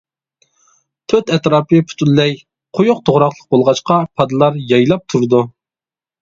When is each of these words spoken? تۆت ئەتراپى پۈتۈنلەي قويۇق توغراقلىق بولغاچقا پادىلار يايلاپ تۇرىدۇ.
تۆت 1.11 1.27
ئەتراپى 1.35 1.81
پۈتۈنلەي 1.91 2.33
قويۇق 2.79 3.03
توغراقلىق 3.11 3.45
بولغاچقا 3.53 3.99
پادىلار 4.23 4.59
يايلاپ 4.73 5.05
تۇرىدۇ. 5.15 5.45